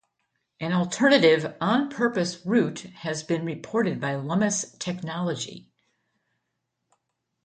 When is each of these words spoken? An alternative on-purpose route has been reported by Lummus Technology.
An 0.59 0.73
alternative 0.73 1.55
on-purpose 1.61 2.43
route 2.43 2.79
has 3.05 3.21
been 3.21 3.45
reported 3.45 3.99
by 4.01 4.15
Lummus 4.15 4.75
Technology. 4.79 5.69